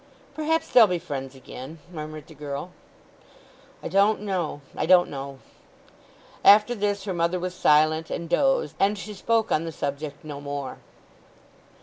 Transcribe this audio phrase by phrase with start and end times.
[0.33, 2.71] "Perhaps they'll be friends again," murmured the girl.
[3.83, 5.37] "I don't know—I don't know."
[6.43, 10.41] After this her mother was silent, and dozed; and she spoke on the subject no
[10.41, 10.79] more.